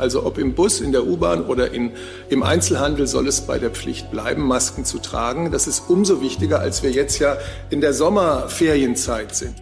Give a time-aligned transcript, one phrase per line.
[0.00, 1.92] Also ob im Bus, in der U-Bahn oder in,
[2.30, 5.52] im Einzelhandel soll es bei der Pflicht bleiben, Masken zu tragen.
[5.52, 7.36] Das ist umso wichtiger, als wir jetzt ja
[7.68, 9.54] in der Sommerferienzeit sind.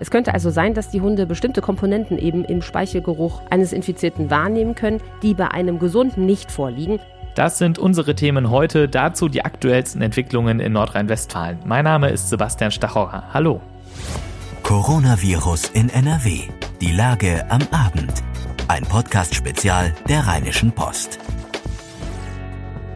[0.00, 4.74] Es könnte also sein, dass die Hunde bestimmte Komponenten eben im Speichelgeruch eines Infizierten wahrnehmen
[4.74, 6.98] können, die bei einem Gesunden nicht vorliegen.
[7.34, 11.60] Das sind unsere Themen heute, dazu die aktuellsten Entwicklungen in Nordrhein-Westfalen.
[11.66, 13.24] Mein Name ist Sebastian Stachorra.
[13.32, 13.60] Hallo.
[14.62, 16.42] Coronavirus in NRW.
[16.80, 18.22] Die Lage am Abend.
[18.68, 21.18] Ein Podcast-Spezial der Rheinischen Post.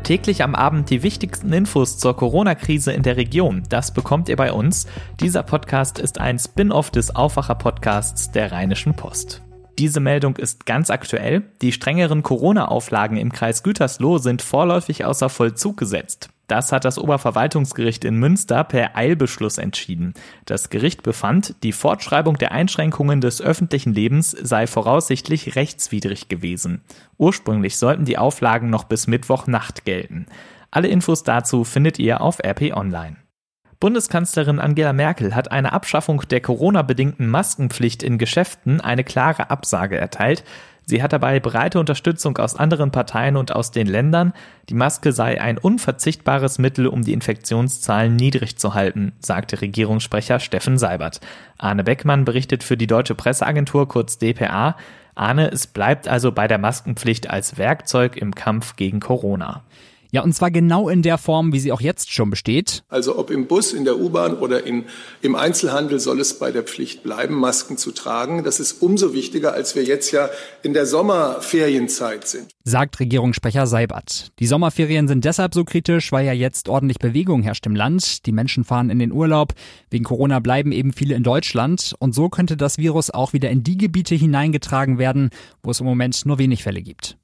[0.05, 3.65] Täglich am Abend die wichtigsten Infos zur Corona-Krise in der Region.
[3.69, 4.87] Das bekommt ihr bei uns.
[5.21, 9.43] Dieser Podcast ist ein Spin-off des Aufwacher-Podcasts der Rheinischen Post.
[9.77, 11.43] Diese Meldung ist ganz aktuell.
[11.62, 16.30] Die strengeren Corona-Auflagen im Kreis Gütersloh sind vorläufig außer Vollzug gesetzt.
[16.46, 20.14] Das hat das Oberverwaltungsgericht in Münster per Eilbeschluss entschieden.
[20.45, 26.82] Das Gericht befand, die Fortschreibung der Einschränkungen des öffentlichen Lebens sei voraussichtlich rechtswidrig gewesen.
[27.18, 30.26] Ursprünglich sollten die Auflagen noch bis Mittwochnacht gelten.
[30.71, 33.16] Alle Infos dazu findet ihr auf RP Online.
[33.78, 40.45] Bundeskanzlerin Angela Merkel hat eine Abschaffung der Corona-bedingten Maskenpflicht in Geschäften eine klare Absage erteilt.
[40.88, 44.32] Sie hat dabei breite Unterstützung aus anderen Parteien und aus den Ländern.
[44.68, 50.78] Die Maske sei ein unverzichtbares Mittel, um die Infektionszahlen niedrig zu halten, sagte Regierungssprecher Steffen
[50.78, 51.20] Seibert.
[51.59, 54.76] Arne Beckmann berichtet für die Deutsche Presseagentur kurz dpa.
[55.16, 59.65] Arne, es bleibt also bei der Maskenpflicht als Werkzeug im Kampf gegen Corona.
[60.16, 62.84] Ja, und zwar genau in der Form, wie sie auch jetzt schon besteht.
[62.88, 64.86] Also ob im Bus, in der U-Bahn oder in,
[65.20, 68.42] im Einzelhandel soll es bei der Pflicht bleiben, Masken zu tragen.
[68.42, 70.31] Das ist umso wichtiger, als wir jetzt ja
[70.62, 72.47] in der Sommerferienzeit sind.
[72.64, 74.32] Sagt Regierungssprecher Seibert.
[74.38, 78.25] Die Sommerferien sind deshalb so kritisch, weil ja jetzt ordentlich Bewegung herrscht im Land.
[78.25, 79.53] Die Menschen fahren in den Urlaub.
[79.91, 81.94] Wegen Corona bleiben eben viele in Deutschland.
[81.98, 85.28] Und so könnte das Virus auch wieder in die Gebiete hineingetragen werden,
[85.62, 87.19] wo es im Moment nur wenig Fälle gibt.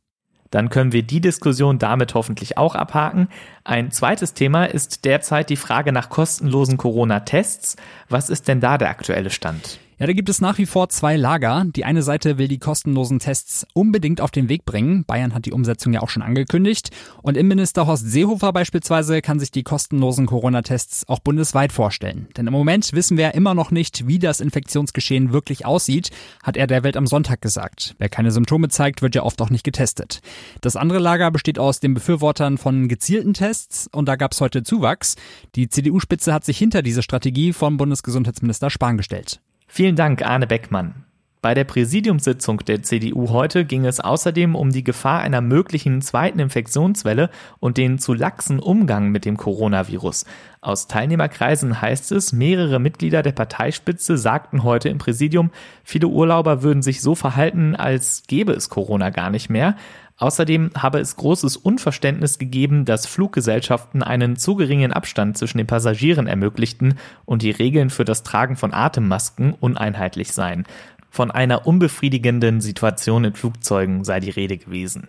[0.52, 3.28] Dann können wir die Diskussion damit hoffentlich auch abhaken.
[3.64, 7.76] Ein zweites Thema ist derzeit die Frage nach kostenlosen Corona-Tests.
[8.08, 9.80] Was ist denn da der aktuelle Stand?
[10.02, 11.64] Ja, da gibt es nach wie vor zwei Lager.
[11.64, 15.04] Die eine Seite will die kostenlosen Tests unbedingt auf den Weg bringen.
[15.04, 16.90] Bayern hat die Umsetzung ja auch schon angekündigt.
[17.22, 22.26] Und Innenminister Horst Seehofer beispielsweise kann sich die kostenlosen Corona-Tests auch bundesweit vorstellen.
[22.36, 26.10] Denn im Moment wissen wir immer noch nicht, wie das Infektionsgeschehen wirklich aussieht,
[26.42, 27.94] hat er der Welt am Sonntag gesagt.
[27.98, 30.20] Wer keine Symptome zeigt, wird ja oft auch nicht getestet.
[30.62, 34.64] Das andere Lager besteht aus den Befürwortern von gezielten Tests und da gab es heute
[34.64, 35.14] Zuwachs.
[35.54, 39.40] Die CDU-Spitze hat sich hinter diese Strategie von Bundesgesundheitsminister Spahn gestellt.
[39.74, 41.06] Vielen Dank, Arne Beckmann.
[41.40, 46.40] Bei der Präsidiumssitzung der CDU heute ging es außerdem um die Gefahr einer möglichen zweiten
[46.40, 50.26] Infektionswelle und den zu laxen Umgang mit dem Coronavirus.
[50.60, 55.50] Aus Teilnehmerkreisen heißt es, mehrere Mitglieder der Parteispitze sagten heute im Präsidium,
[55.84, 59.76] viele Urlauber würden sich so verhalten, als gäbe es Corona gar nicht mehr.
[60.18, 66.26] Außerdem habe es großes Unverständnis gegeben, dass Fluggesellschaften einen zu geringen Abstand zwischen den Passagieren
[66.26, 70.64] ermöglichten und die Regeln für das Tragen von Atemmasken uneinheitlich seien.
[71.10, 75.08] Von einer unbefriedigenden Situation in Flugzeugen sei die Rede gewesen.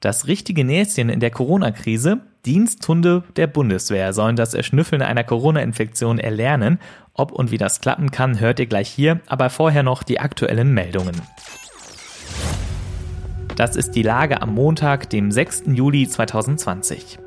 [0.00, 6.78] Das richtige Näschen in der Corona-Krise, Diensthunde der Bundeswehr sollen das Erschnüffeln einer Corona-Infektion erlernen.
[7.14, 10.74] Ob und wie das klappen kann, hört ihr gleich hier, aber vorher noch die aktuellen
[10.74, 11.22] Meldungen.
[13.56, 15.64] Das ist die Lage am Montag, dem 6.
[15.68, 17.18] Juli 2020.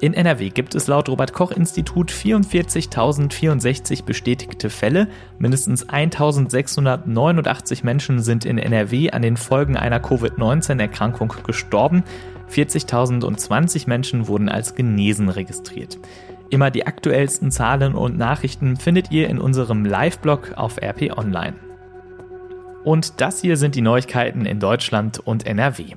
[0.00, 5.06] In NRW gibt es laut Robert Koch Institut 44.064 bestätigte Fälle.
[5.38, 12.02] Mindestens 1.689 Menschen sind in NRW an den Folgen einer Covid-19-Erkrankung gestorben.
[12.50, 15.98] 40.020 Menschen wurden als genesen registriert.
[16.48, 21.69] Immer die aktuellsten Zahlen und Nachrichten findet ihr in unserem Live-Blog auf RP Online.
[22.84, 25.96] Und das hier sind die Neuigkeiten in Deutschland und NRW.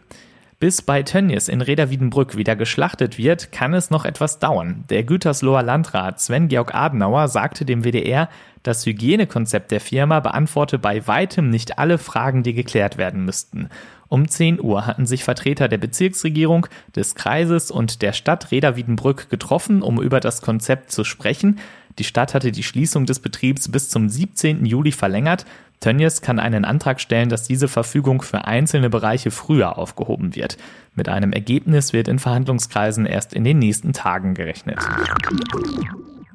[0.59, 4.85] Bis bei Tönnies in Reda-Wiedenbrück wieder geschlachtet wird, kann es noch etwas dauern.
[4.89, 8.29] Der Gütersloher Landrat Sven-Georg Adenauer sagte dem WDR,
[8.63, 13.69] das Hygienekonzept der Firma beantworte bei weitem nicht alle Fragen, die geklärt werden müssten.
[14.07, 19.81] Um 10 Uhr hatten sich Vertreter der Bezirksregierung, des Kreises und der Stadt Reda-Wiedenbrück getroffen,
[19.81, 21.59] um über das Konzept zu sprechen.
[21.99, 24.65] Die Stadt hatte die Schließung des Betriebs bis zum 17.
[24.65, 25.45] Juli verlängert.
[25.79, 30.57] Tönnies kann einen Antrag stellen, dass diese Verfügung für einzelne Bereiche früher aufgehoben wird.
[30.95, 34.79] Mit einem Ergebnis wird in Verhandlungskreisen erst in den nächsten Tagen gerechnet.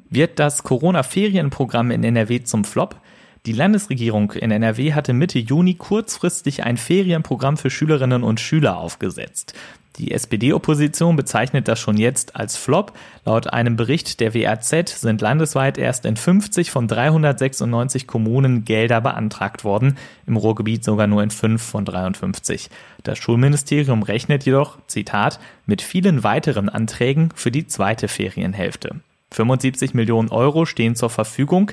[0.09, 2.95] Wird das Corona-Ferienprogramm in NRW zum Flop?
[3.45, 9.53] Die Landesregierung in NRW hatte Mitte Juni kurzfristig ein Ferienprogramm für Schülerinnen und Schüler aufgesetzt.
[9.97, 12.93] Die SPD-Opposition bezeichnet das schon jetzt als Flop.
[13.25, 19.65] Laut einem Bericht der WAZ sind landesweit erst in 50 von 396 Kommunen Gelder beantragt
[19.65, 22.69] worden, im Ruhrgebiet sogar nur in 5 von 53.
[23.03, 29.01] Das Schulministerium rechnet jedoch, Zitat, mit vielen weiteren Anträgen für die zweite Ferienhälfte.
[29.31, 31.71] 75 Millionen Euro stehen zur Verfügung.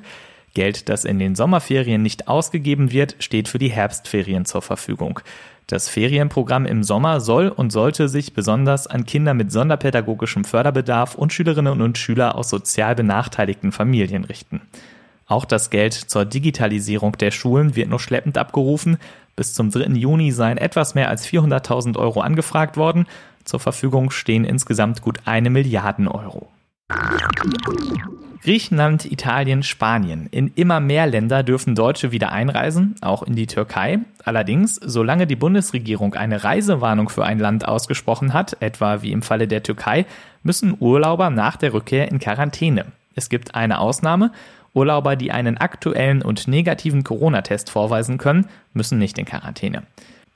[0.57, 5.21] Geld, das in den Sommerferien nicht ausgegeben wird, steht für die Herbstferien zur Verfügung.
[5.67, 11.35] Das Ferienprogramm im Sommer soll und sollte sich besonders an Kinder mit sonderpädagogischem Förderbedarf und
[11.35, 14.63] Schülerinnen und Schüler aus sozial benachteiligten Familien richten.
[15.27, 18.97] Auch das Geld zur Digitalisierung der Schulen wird nur schleppend abgerufen.
[19.35, 19.89] Bis zum 3.
[19.93, 23.07] Juni seien etwas mehr als 400.000 Euro angefragt worden.
[23.45, 26.49] Zur Verfügung stehen insgesamt gut eine Milliarden Euro.
[28.43, 30.29] Griechenland, Italien, Spanien.
[30.31, 33.99] In immer mehr Länder dürfen Deutsche wieder einreisen, auch in die Türkei.
[34.25, 39.49] Allerdings, solange die Bundesregierung eine Reisewarnung für ein Land ausgesprochen hat, etwa wie im Falle
[39.49, 40.07] der Türkei,
[40.45, 42.87] müssen Urlauber nach der Rückkehr in Quarantäne.
[43.17, 44.31] Es gibt eine Ausnahme.
[44.73, 49.83] Urlauber, die einen aktuellen und negativen Corona-Test vorweisen können, müssen nicht in Quarantäne.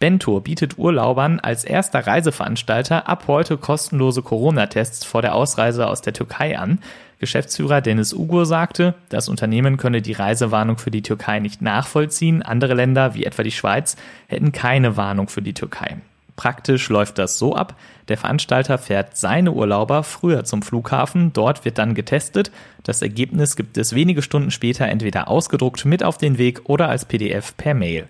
[0.01, 6.15] Bentour bietet Urlaubern als erster Reiseveranstalter ab heute kostenlose Corona-Tests vor der Ausreise aus der
[6.15, 6.79] Türkei an.
[7.19, 12.41] Geschäftsführer Dennis Ugur sagte, das Unternehmen könne die Reisewarnung für die Türkei nicht nachvollziehen.
[12.41, 15.99] Andere Länder, wie etwa die Schweiz, hätten keine Warnung für die Türkei.
[16.35, 17.77] Praktisch läuft das so ab,
[18.09, 22.51] der Veranstalter fährt seine Urlauber früher zum Flughafen, dort wird dann getestet,
[22.85, 27.05] das Ergebnis gibt es wenige Stunden später entweder ausgedruckt mit auf den Weg oder als
[27.05, 28.09] PDF per Mail.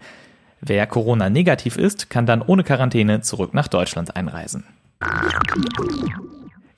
[0.61, 4.65] Wer Corona negativ ist, kann dann ohne Quarantäne zurück nach Deutschland einreisen.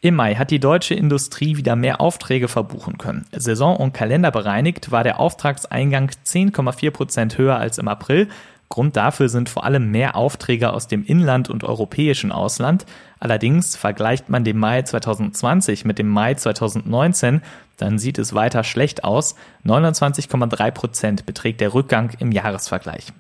[0.01, 3.27] Im Mai hat die deutsche Industrie wieder mehr Aufträge verbuchen können.
[3.33, 8.29] Saison und Kalender bereinigt war der Auftragseingang 10,4 Prozent höher als im April.
[8.69, 12.87] Grund dafür sind vor allem mehr Aufträge aus dem Inland und europäischen Ausland.
[13.21, 17.43] Allerdings vergleicht man den Mai 2020 mit dem Mai 2019,
[17.77, 19.35] dann sieht es weiter schlecht aus.
[19.65, 23.13] 29,3 Prozent beträgt der Rückgang im Jahresvergleich.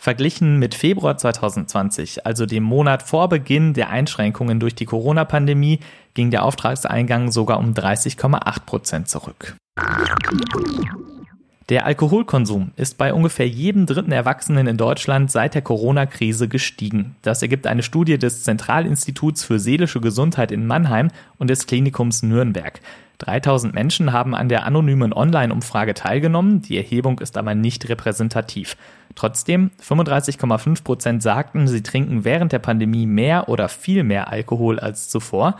[0.00, 5.80] Verglichen mit Februar 2020, also dem Monat vor Beginn der Einschränkungen durch die Corona-Pandemie,
[6.14, 9.56] ging der Auftragseingang sogar um 30,8 Prozent zurück.
[11.68, 17.16] Der Alkoholkonsum ist bei ungefähr jedem dritten Erwachsenen in Deutschland seit der Corona-Krise gestiegen.
[17.22, 21.08] Das ergibt eine Studie des Zentralinstituts für seelische Gesundheit in Mannheim
[21.38, 22.80] und des Klinikums Nürnberg.
[23.18, 26.62] 3000 Menschen haben an der anonymen Online-Umfrage teilgenommen.
[26.62, 28.76] Die Erhebung ist aber nicht repräsentativ.
[29.14, 35.08] Trotzdem, 35,5 Prozent sagten, sie trinken während der Pandemie mehr oder viel mehr Alkohol als
[35.08, 35.56] zuvor.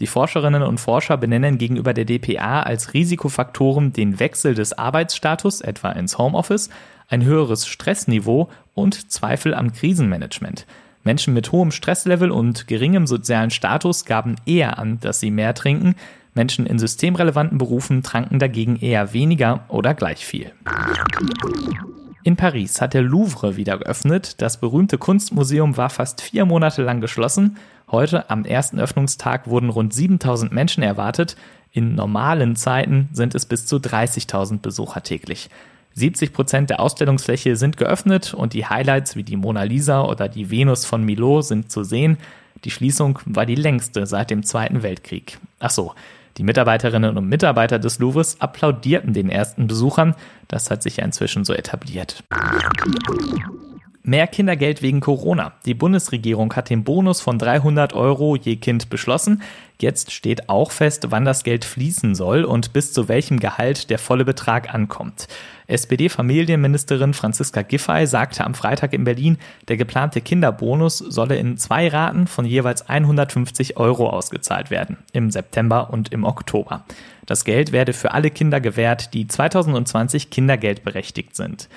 [0.00, 5.92] Die Forscherinnen und Forscher benennen gegenüber der DPA als Risikofaktoren den Wechsel des Arbeitsstatus, etwa
[5.92, 6.68] ins Homeoffice,
[7.08, 10.66] ein höheres Stressniveau und Zweifel am Krisenmanagement.
[11.04, 15.94] Menschen mit hohem Stresslevel und geringem sozialen Status gaben eher an, dass sie mehr trinken.
[16.36, 20.52] Menschen in systemrelevanten Berufen tranken dagegen eher weniger oder gleich viel.
[22.22, 24.40] In Paris hat der Louvre wieder geöffnet.
[24.42, 27.56] Das berühmte Kunstmuseum war fast vier Monate lang geschlossen.
[27.90, 31.36] Heute, am ersten Öffnungstag, wurden rund 7000 Menschen erwartet.
[31.72, 35.50] In normalen Zeiten sind es bis zu 30.000 Besucher täglich.
[35.94, 40.50] 70 Prozent der Ausstellungsfläche sind geöffnet und die Highlights wie die Mona Lisa oder die
[40.50, 42.18] Venus von Milo sind zu sehen.
[42.64, 45.38] Die Schließung war die längste seit dem Zweiten Weltkrieg.
[45.60, 45.94] Ach so,
[46.36, 50.14] die Mitarbeiterinnen und Mitarbeiter des Louvres applaudierten den ersten Besuchern.
[50.48, 52.22] Das hat sich ja inzwischen so etabliert.
[54.08, 55.54] Mehr Kindergeld wegen Corona.
[55.64, 59.42] Die Bundesregierung hat den Bonus von 300 Euro je Kind beschlossen.
[59.80, 63.98] Jetzt steht auch fest, wann das Geld fließen soll und bis zu welchem Gehalt der
[63.98, 65.26] volle Betrag ankommt.
[65.66, 72.28] SPD-Familienministerin Franziska Giffey sagte am Freitag in Berlin, der geplante Kinderbonus solle in zwei Raten
[72.28, 76.84] von jeweils 150 Euro ausgezahlt werden, im September und im Oktober.
[77.26, 81.68] Das Geld werde für alle Kinder gewährt, die 2020 kindergeldberechtigt sind.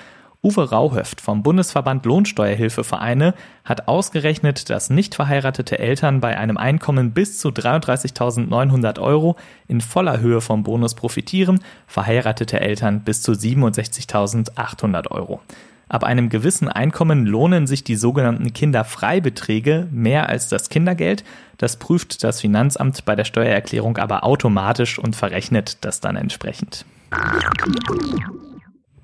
[0.42, 7.38] Uwe Rauhöft vom Bundesverband Lohnsteuerhilfevereine hat ausgerechnet, dass nicht verheiratete Eltern bei einem Einkommen bis
[7.38, 9.36] zu 33.900 Euro
[9.68, 15.42] in voller Höhe vom Bonus profitieren, verheiratete Eltern bis zu 67.800 Euro.
[15.90, 21.22] Ab einem gewissen Einkommen lohnen sich die sogenannten Kinderfreibeträge mehr als das Kindergeld.
[21.58, 26.86] Das prüft das Finanzamt bei der Steuererklärung aber automatisch und verrechnet das dann entsprechend.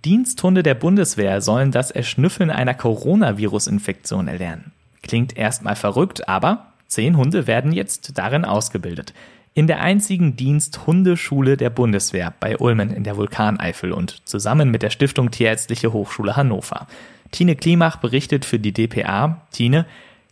[0.07, 4.71] Diensthunde der Bundeswehr sollen das Erschnüffeln einer Coronavirus-Infektion erlernen.
[5.03, 9.15] Klingt erstmal verrückt, aber zehn Hunde werden jetzt darin ausgebildet.
[9.55, 14.91] In der einzigen Dienst-Hundeschule der Bundeswehr bei Ulmen in der Vulkaneifel und zusammen mit der
[14.91, 16.87] Stiftung Tierärztliche Hochschule Hannover.
[17.33, 19.43] Tine Klimach berichtet für die DPA.
[19.51, 19.87] Tine,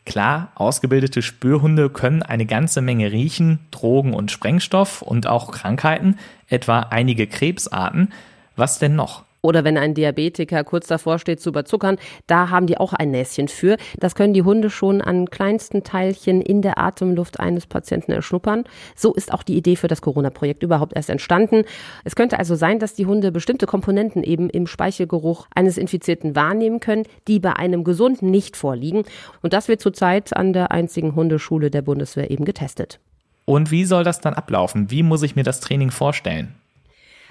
[0.06, 6.16] klar, ausgebildete Spürhunde können eine ganze Menge riechen, Drogen und Sprengstoff und auch Krankheiten,
[6.48, 8.12] etwa einige Krebsarten.
[8.54, 9.24] Was denn noch?
[9.44, 13.48] Oder wenn ein Diabetiker kurz davor steht zu überzuckern, da haben die auch ein Näschen
[13.48, 13.76] für.
[13.98, 18.64] Das können die Hunde schon an kleinsten Teilchen in der Atemluft eines Patienten erschnuppern.
[18.96, 21.64] So ist auch die Idee für das Corona-Projekt überhaupt erst entstanden.
[22.04, 26.80] Es könnte also sein, dass die Hunde bestimmte Komponenten eben im Speichelgeruch eines Infizierten wahrnehmen
[26.80, 29.04] können, die bei einem Gesunden nicht vorliegen.
[29.42, 32.98] Und das wird zurzeit an der einzigen Hundeschule der Bundeswehr eben getestet.
[33.44, 34.90] Und wie soll das dann ablaufen?
[34.90, 36.54] Wie muss ich mir das Training vorstellen?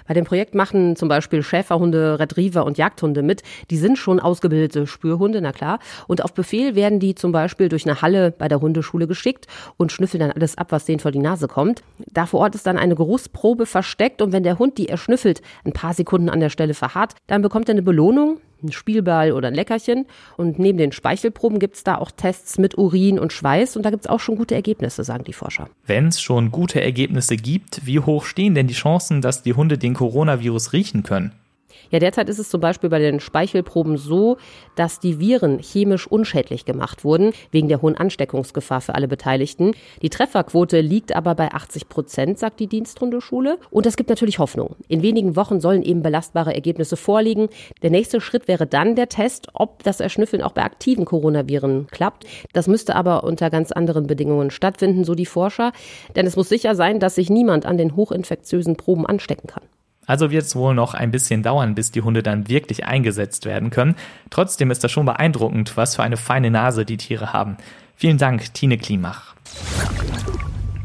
[0.06, 3.42] Bei dem Projekt machen zum Beispiel Schäferhunde, Retriever und Jagdhunde mit.
[3.70, 5.78] Die sind schon ausgebildete Spürhunde, na klar.
[6.06, 9.46] Und auf Befehl werden die zum Beispiel durch eine Halle bei der Hundeschule geschickt
[9.76, 11.82] und schnüffeln dann alles ab, was denen vor die Nase kommt.
[12.12, 15.72] Da vor Ort ist dann eine Geruchsprobe versteckt und wenn der Hund die erschnüffelt, ein
[15.72, 19.54] paar Sekunden an der Stelle verharrt, dann bekommt er eine Belohnung ein Spielball oder ein
[19.54, 20.06] Leckerchen.
[20.36, 23.76] Und neben den Speichelproben gibt es da auch Tests mit Urin und Schweiß.
[23.76, 25.68] Und da gibt es auch schon gute Ergebnisse, sagen die Forscher.
[25.86, 29.78] Wenn es schon gute Ergebnisse gibt, wie hoch stehen denn die Chancen, dass die Hunde
[29.78, 31.32] den Coronavirus riechen können?
[31.90, 34.36] Ja, derzeit ist es zum Beispiel bei den Speichelproben so,
[34.74, 39.72] dass die Viren chemisch unschädlich gemacht wurden, wegen der hohen Ansteckungsgefahr für alle Beteiligten.
[40.02, 43.58] Die Trefferquote liegt aber bei 80 Prozent, sagt die Diensthundeschule.
[43.70, 44.76] Und es gibt natürlich Hoffnung.
[44.88, 47.48] In wenigen Wochen sollen eben belastbare Ergebnisse vorliegen.
[47.82, 52.24] Der nächste Schritt wäre dann der Test, ob das Erschnüffeln auch bei aktiven Coronaviren klappt.
[52.52, 55.72] Das müsste aber unter ganz anderen Bedingungen stattfinden, so die Forscher.
[56.16, 59.62] Denn es muss sicher sein, dass sich niemand an den hochinfektiösen Proben anstecken kann.
[60.06, 63.70] Also wird es wohl noch ein bisschen dauern, bis die Hunde dann wirklich eingesetzt werden
[63.70, 63.94] können.
[64.30, 67.56] Trotzdem ist das schon beeindruckend, was für eine feine Nase die Tiere haben.
[67.96, 69.34] Vielen Dank, Tine Klimach.